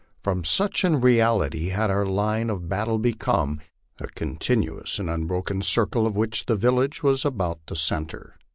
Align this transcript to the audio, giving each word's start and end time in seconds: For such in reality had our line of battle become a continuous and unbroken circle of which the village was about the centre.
For 0.23 0.43
such 0.43 0.83
in 0.83 0.99
reality 0.99 1.67
had 1.69 1.91
our 1.91 2.07
line 2.07 2.49
of 2.49 2.67
battle 2.67 2.97
become 2.97 3.61
a 3.99 4.07
continuous 4.07 4.97
and 4.97 5.07
unbroken 5.11 5.61
circle 5.61 6.07
of 6.07 6.15
which 6.15 6.47
the 6.47 6.55
village 6.55 7.03
was 7.03 7.23
about 7.23 7.59
the 7.67 7.75
centre. 7.75 8.35